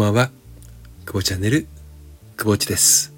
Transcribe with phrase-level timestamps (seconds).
[0.00, 0.30] ばんは。
[1.04, 1.66] 久保チャンネル、
[2.38, 3.12] 久保地です。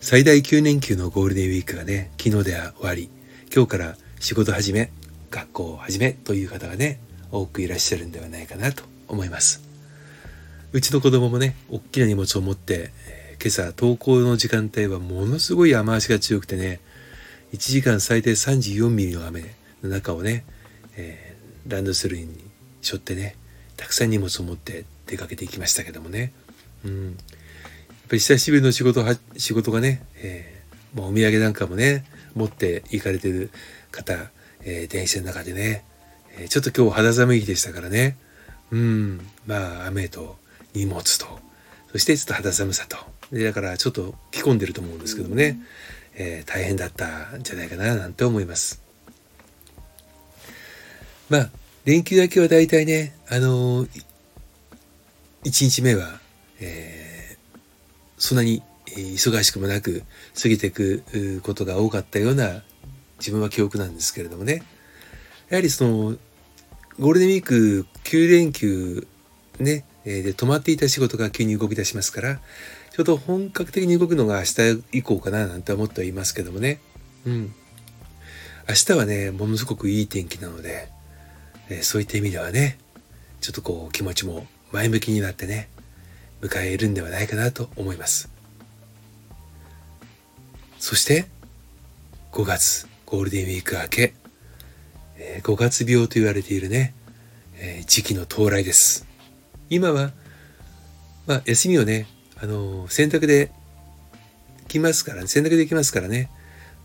[0.00, 3.10] 最大9連休のゴールデンウィークがね、昨日では終わり、
[3.54, 4.90] 今日から仕事始め、
[5.30, 6.98] 学校を始めという方がね、
[7.30, 9.62] 多くいらっしゃるんではないかなと思います。
[10.72, 12.90] うちの子供もね、大きな荷物を持って、
[13.42, 16.80] 今朝登校の時間帯はものすごい雨足が強くてね、
[17.52, 20.46] 1時間最低34ミリの雨の中をね、
[20.96, 22.28] えー、ランドセルに
[22.80, 23.36] 背負ってね、
[23.76, 26.32] たくさん荷物を持って出かけていきましたけどもね。
[26.84, 27.06] うん。
[27.06, 27.14] やっ
[28.08, 33.50] ぱり久しぶりの仕事は、仕事がね、えー、もうお土産なんかもね、持って行かれてる
[33.90, 34.30] 方、
[34.62, 35.84] えー、電車の中でね、
[36.36, 38.16] えー、ちょっと今日肌寒い日でしたからね。
[38.70, 39.26] うん。
[39.46, 40.36] まあ、雨と
[40.74, 41.38] 荷物と、
[41.92, 42.96] そしてちょっと肌寒さと。
[43.30, 45.60] で、だからちょっと着込んでると思うんですけどもね、
[46.14, 48.82] えー、大変だったんじゃないかな、なんて思います。
[51.28, 51.50] まあ、
[51.84, 53.88] 連休明けは大体ね、あのー、
[55.44, 56.18] 1日目は、
[56.58, 57.58] えー、
[58.16, 60.02] そんなに忙しくもなく
[60.40, 62.62] 過ぎていくことが多かったような
[63.18, 64.62] 自分は記憶なんですけれどもね。
[65.50, 66.16] やはりその、
[66.98, 69.06] ゴールデンウィーク9連休
[69.58, 72.40] ね、で止まっていた仕事が急に動き出しますから、
[72.92, 76.80] ちょっと本格的に動くのが明日以降かななんて思ってはいますけどもね。
[77.26, 77.54] うん。
[78.68, 80.88] 明日はね、ものすごくいい天気なので、
[81.70, 82.78] えそういった意味ではね
[83.40, 85.68] ちょっとこう気持ちも前向きになってね
[86.40, 88.28] 迎えるんではないかなと思います。
[90.78, 91.26] そして
[92.32, 94.14] 5月ゴールデンウィーク明け、
[95.16, 96.94] え5月病と言われているね、
[97.56, 99.06] え時期の到来です。
[99.70, 100.10] 今は
[101.26, 103.50] まあ休みをねあの洗濯で
[104.68, 106.28] 来ますから、ね、洗濯できますからね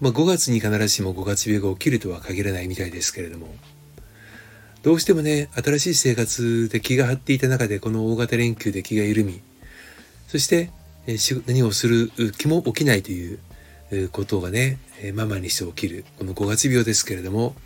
[0.00, 3.48] まあ、5月に必ずしも5月病が起きるとは限らないみたいですけれども
[4.82, 9.40] どうしてもね、新しい生活で気が張っていた中で、この大型連休で気が緩み、
[10.28, 10.70] そして、
[11.06, 11.16] え
[11.46, 13.38] 何をする気も起きないという
[14.10, 14.78] ことがね、
[15.14, 17.56] ママにして起きる、この5月病ですけれども、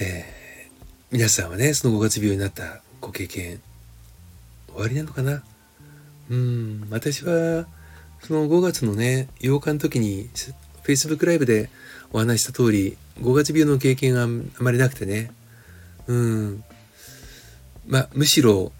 [0.00, 0.72] えー、
[1.12, 3.60] 皆さんはね、その5月病になったご経験、
[4.68, 5.42] 終わりなのかな？
[6.30, 7.66] うん、私は、
[8.20, 10.28] その5月のね、8日の時に、
[10.84, 11.70] Facebook ライブで
[12.12, 15.30] お話した通り、5月病の経験があまりなくてね。
[16.06, 16.64] うん。
[17.86, 18.72] まあ、むしろ、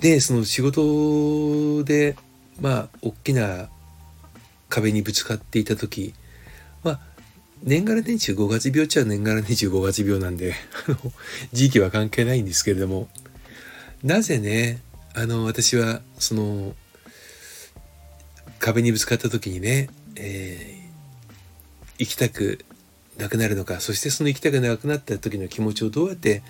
[0.00, 2.16] で、その仕事で、
[2.60, 3.68] まあ、大きな
[4.68, 6.14] 壁にぶつかっていた時、
[6.84, 7.00] まあ、
[7.62, 10.54] 年がら年中5月病っちゃ年がら年中5月病なんで、
[11.52, 13.08] 時期は関係ないんですけれども、
[14.02, 14.82] なぜね、
[15.14, 16.74] あの、私は、その、
[18.58, 20.75] 壁にぶつかった時にね、えー
[21.98, 22.64] 生きたく
[23.18, 26.42] なくなるのかそしてその生きたくなくなった時の気持ちをどうやって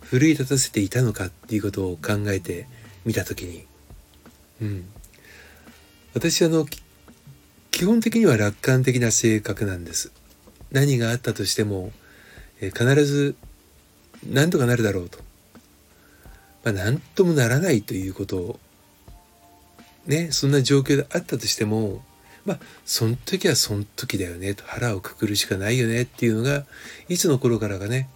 [0.00, 2.66] 奮い立たせていたのかっていうことを考えて
[3.04, 3.66] みた時に、
[4.62, 4.84] うん、
[6.14, 6.66] 私あの
[7.70, 10.12] 基本的には楽観的な性格なんです。
[10.70, 11.90] 何があったとしても、
[12.60, 13.34] え必ず
[14.28, 15.18] 何とかなるだろうと。
[16.62, 18.60] まあ、何ともならないということを
[20.06, 22.02] ねそんな状況であったとしても
[22.46, 26.64] まあその時はその時だよねと腹をくくるしかないよねっていうのが
[27.08, 28.08] いつの頃からかね、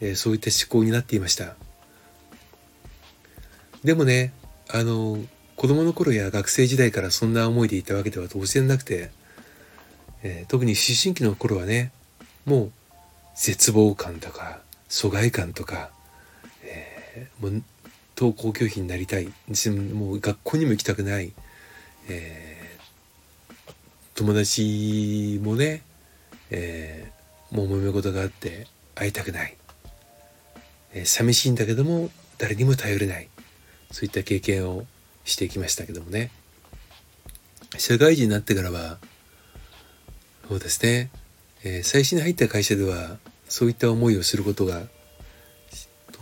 [0.00, 1.54] えー、そういった思考になっていました。
[3.84, 4.32] でもね
[4.68, 5.18] あの
[5.56, 9.10] 子供の頃や学生時代からそんな思いでいたわけでは当然なくて、
[10.22, 11.92] えー、特に思春期の頃はね
[12.44, 12.72] もう
[13.34, 15.90] 絶望感とか疎外感とか、
[16.62, 17.62] えー、もう
[18.16, 19.26] 登校拒否になりたい。
[19.26, 21.32] もう学校にも行きたくない、
[22.08, 22.47] えー
[24.18, 25.82] 友達もね、
[26.50, 29.56] えー、もう揉め事があって会いたくない、
[30.92, 33.28] えー、寂しいんだけども誰にも頼れない。
[33.92, 34.86] そういった経験を
[35.24, 36.32] してきましたけどもね。
[37.76, 38.98] 社会人になってからは
[40.48, 41.10] そうですね、
[41.62, 43.18] えー、最初に入った会社では
[43.48, 44.82] そういった思いをすることが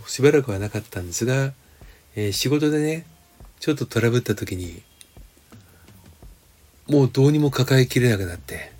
[0.05, 1.53] しばらくはなかったんですが、
[2.15, 3.07] えー、仕事でね
[3.59, 4.83] ちょっとトラブった時に
[6.89, 8.71] もうどうにも抱えきれなくなって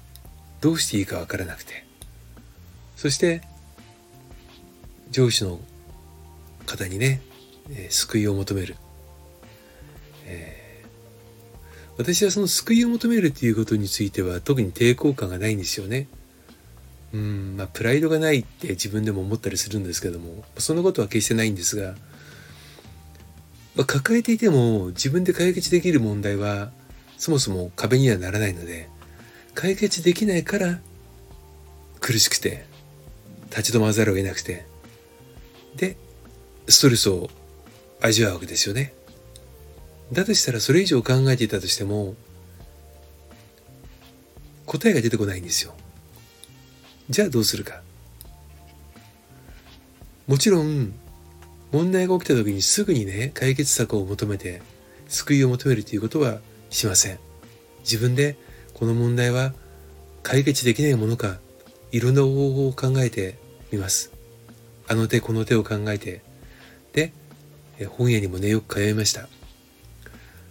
[0.61, 1.87] どうしていいかわからなくて。
[2.97, 3.41] そして
[5.11, 5.59] 上司の
[6.65, 7.21] 方にね、
[7.69, 8.75] えー、救いを求める、
[10.25, 10.87] えー、
[11.97, 16.07] 私はその救いを求めるっていうことについては特に抵抗感がないんですよね。
[17.13, 21.93] うんまあプライドがないって自分でも思ったりするんですけどもそんなことは決してないんですが、
[23.75, 26.71] まあ、抱えていても自分で解決できる問題は
[27.17, 28.89] そもそも壁にはならないので
[29.53, 30.79] 解決できないから
[31.99, 32.65] 苦しくて
[33.49, 34.65] 立ち止まらざるを得なくて
[35.75, 35.97] で
[36.67, 37.29] ストレスを
[38.01, 38.93] 味わうわけですよね。
[40.11, 42.15] だとしたらそれ以上考えていたとしても
[44.65, 45.73] 答えが出てこないんですよ。
[47.09, 47.81] じゃあどうするか。
[50.27, 50.93] もちろん
[51.71, 54.61] 問題が起きた時にすぐにね解決策を求めて
[55.07, 57.19] 救いを求めるということはしません。
[57.79, 58.37] 自分で
[58.73, 59.53] この問題は
[60.23, 61.37] 解決できないものか
[61.91, 63.37] いろんな方法を考えて
[63.71, 64.11] みます。
[64.87, 66.21] あの手この手を考えて
[66.93, 67.11] で
[67.85, 69.27] 本屋にもねよく通いました、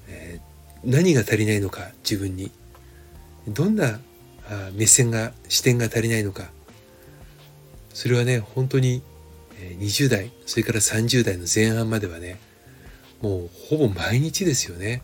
[0.08, 2.50] えー、何が足りないのか自分に
[3.48, 3.98] どんな
[4.74, 6.44] 目線が視点が足りないのか
[7.94, 9.02] それはね本当に
[9.80, 12.38] 20代それから30代の前半まではね
[13.22, 15.02] もうほぼ毎日ですよね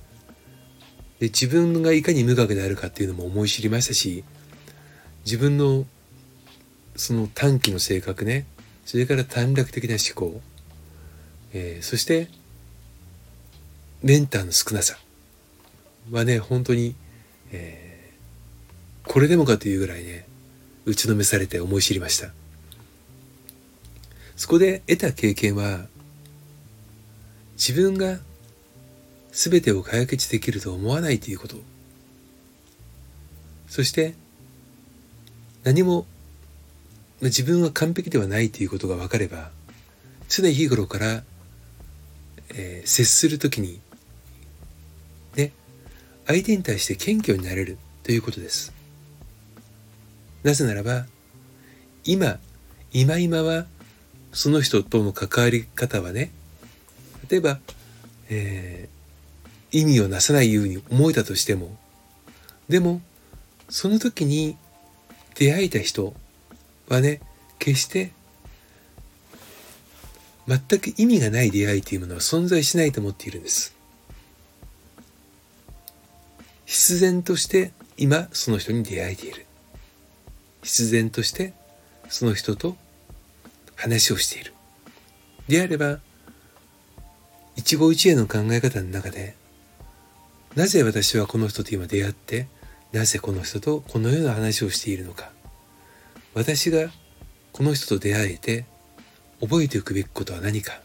[1.22, 4.24] で自分がいかに無学であるかっていうのも思い知りましたし
[5.24, 5.84] 自分の
[6.96, 8.44] その短期の性格ね
[8.84, 10.40] それから短絡的な思考、
[11.52, 12.26] えー、そして
[14.02, 14.98] メンターの少なさ。
[16.10, 16.96] はね本当に、
[17.52, 20.26] えー、これでもかというぐらいね
[20.86, 22.32] 打ちのめされて思い知りました。
[24.34, 25.86] そこで得た経験は
[27.52, 28.18] 自分が
[29.32, 31.56] 全てを解決できると思わないということ。
[33.66, 34.14] そして
[35.64, 36.04] 何も
[37.22, 39.50] 自分は完璧ではないということが分かれば
[40.28, 41.22] 常日頃から、
[42.50, 43.80] えー、接する時に
[45.36, 45.52] ね
[46.26, 48.74] 相手に対して謙虚になれるということです。
[50.42, 51.06] なぜならば
[52.04, 52.38] 今
[52.92, 53.64] 今今は
[54.32, 56.30] その人との関わり方はね
[57.30, 57.58] 例えば、
[58.28, 59.01] えー、
[59.72, 61.76] 意味をなさないように思えたとしても
[62.68, 63.00] でも
[63.68, 64.56] その時に
[65.34, 66.14] 出会えた人
[66.88, 67.20] はね
[67.58, 68.12] 決して
[70.46, 73.74] 全く意味がない出会いというものは存在しないと思っているんです。
[76.66, 79.46] 必然として今その人に出会えている。
[80.62, 81.52] 必然として
[82.08, 82.76] その人と
[83.76, 84.52] 話をしている。
[85.48, 86.00] であれば
[87.56, 89.36] 一期一会の考え方の中で
[90.54, 92.46] なぜ私はこの人と今出会って
[92.92, 95.30] なぜこの人とこのような話をしているのか。
[96.34, 96.90] 私が
[97.52, 98.66] この人と出会えて
[99.40, 100.80] 覚えておくべきことは何か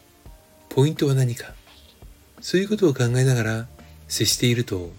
[0.70, 1.52] ポイントは何か。
[2.40, 3.66] そういうことを考えながら
[4.06, 4.90] 接していると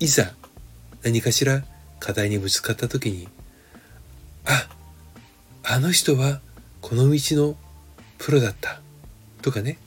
[0.00, 0.32] いざ
[1.02, 1.62] 何かしら
[2.00, 3.28] 課題にぶつかった時に
[4.46, 4.68] あ
[5.62, 6.40] あの人は
[6.80, 7.56] この道の
[8.18, 8.80] プロだった。
[9.42, 9.78] とかね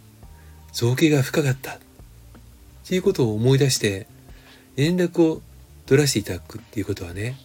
[0.71, 1.79] 造形が深かった。
[2.91, 4.05] っていうことを思い出して
[4.75, 5.41] 連絡を
[5.85, 7.37] 取らせていただくっていうことはね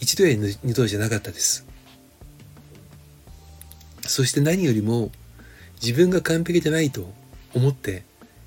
[0.00, 1.64] 一度や二度じゃなかったです。
[4.00, 5.12] そして何よりも
[5.80, 7.08] 自分が完璧でないと
[7.54, 8.02] 思って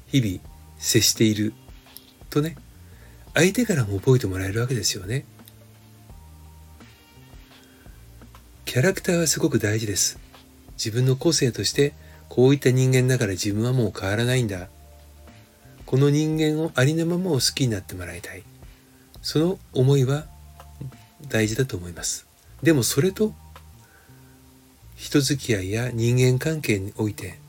[0.07, 0.43] 日々
[0.77, 1.53] 接している
[2.29, 2.57] とね
[3.33, 5.23] 相手からも覚えてもらえるわけですよね。
[8.65, 10.19] キャラクターはすごく大事です。
[10.73, 11.93] 自分の個性として
[12.27, 14.67] こういった人間だから自分はもう変わらないんだ。
[15.89, 18.43] この人間をありのままを好きになってもらいたい。
[19.23, 20.25] その思いは
[21.29, 22.27] 大事だと思います。
[22.61, 23.33] でもそれと
[24.95, 27.39] 人付き合いや人間関係において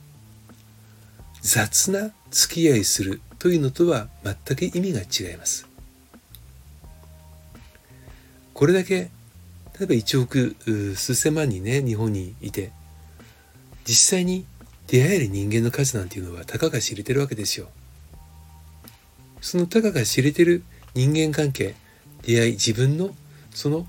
[1.43, 5.67] 雑な付き合いするというのとは全く意味が違います。
[8.55, 9.11] これだけ例
[9.83, 10.57] えば1億
[10.97, 12.73] 数千万人ね日本にいて
[13.85, 14.47] 実際に
[14.87, 17.69] 出会える人間の数なんていうのはたかが知れてるわけですよ。
[19.41, 20.63] そのたかが知れてる
[20.95, 21.75] 人間関係
[22.23, 23.11] 出会い自分の
[23.51, 23.87] その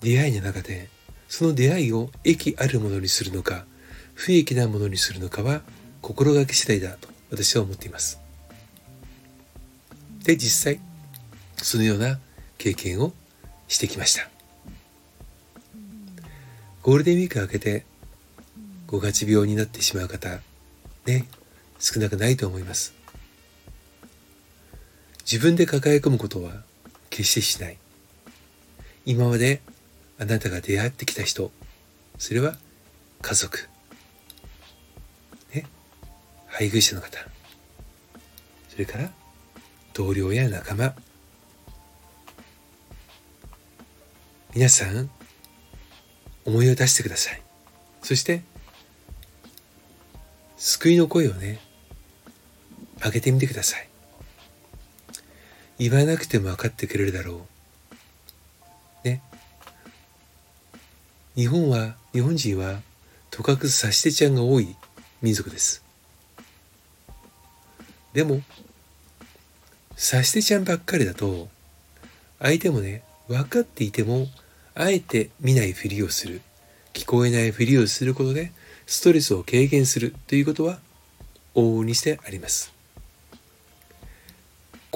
[0.00, 0.88] 出会いの中で
[1.28, 3.64] その出会いを益あるものにするのか
[4.14, 5.62] 不益なものにするのかは
[6.00, 8.20] 心がけ次第だと私は思っています。
[10.24, 10.80] で実際
[11.56, 12.18] そのような
[12.58, 13.12] 経験を
[13.68, 14.28] してきました。
[16.82, 17.84] ゴールデンウィーク明けて
[18.88, 20.38] 5月病になってしまう方
[21.06, 21.26] ね
[21.78, 23.03] 少なくないと思います。
[25.34, 26.52] 自分で抱え込むことは
[27.10, 27.76] 決してしない。
[29.04, 29.62] 今まで
[30.16, 31.50] あなたが出会ってきた人
[32.18, 32.54] それは
[33.20, 33.58] 家族
[35.52, 35.66] ね
[36.46, 37.18] 配偶者の方
[38.68, 39.10] それから
[39.92, 40.94] 同僚や仲間
[44.54, 45.10] 皆さん
[46.44, 47.42] 思いを出してください。
[48.02, 48.44] そして
[50.56, 51.58] 救いの声をね
[53.04, 53.88] 上げてみてください。
[55.78, 57.46] 言わなくても分かってくれるだろ
[59.04, 59.08] う。
[59.08, 59.22] ね。
[61.36, 62.80] 日本は日本人は
[63.30, 64.76] とかく差し手ちゃんが多い
[65.20, 65.82] 民族です。
[68.12, 68.42] でも
[69.96, 71.48] 差し手ちゃんばっかりだと
[72.38, 74.28] 相手もね分かっていても
[74.74, 76.40] あえて見ないふりをする。
[76.92, 78.52] 聞こえないふりをすることで
[78.86, 80.78] ストレスを軽減するということは
[81.54, 82.73] 往々にしてあります。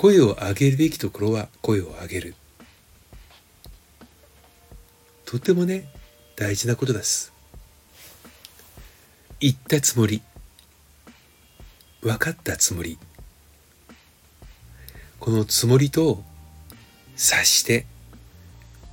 [0.01, 2.37] 声を上げるべきところは声を上げる。
[5.25, 5.89] とてもね
[6.37, 7.33] 大事なことです。
[9.41, 10.23] 言ったつもり。
[12.01, 12.97] 分かったつもり。
[15.19, 16.23] このつもりと
[17.17, 17.85] 察して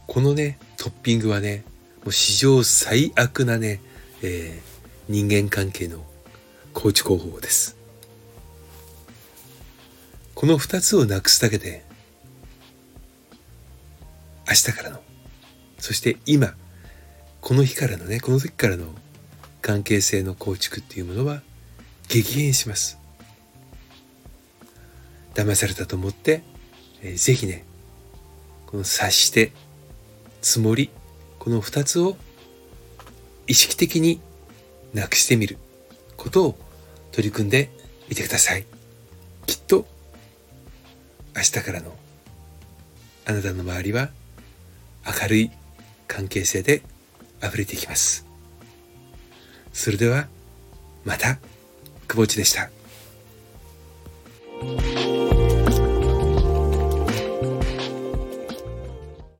[0.07, 1.65] このねトッピングはね
[2.03, 3.79] もう史上最悪なね、
[4.24, 4.62] えー、
[5.07, 6.03] 人間関係の
[6.74, 7.85] 構築方法です。
[10.46, 11.84] この2つをなくすだけで
[14.48, 15.00] 明日からの
[15.80, 16.54] そして今
[17.42, 18.86] この日からのねこの時からの
[19.64, 21.42] 関係性の構築っていうものは
[22.10, 23.00] 激変します。
[25.34, 26.44] 騙されたと思って、
[27.02, 27.66] えー、ぜひね
[28.68, 29.52] この察して
[30.44, 30.92] つもり
[31.40, 32.18] この2つを
[33.48, 34.22] 意識的に
[34.94, 35.58] なくしてみる
[36.18, 36.56] ことを
[37.12, 37.72] 取り組んで
[38.10, 38.66] みてください。
[41.36, 41.94] 明日からの
[43.25, 44.10] あなたの周りは
[45.22, 45.51] 明るい
[46.08, 46.82] 関係性で
[47.44, 48.25] 溢れていきます
[49.74, 50.27] それでは
[51.04, 51.38] また
[52.08, 52.75] くぼちでした。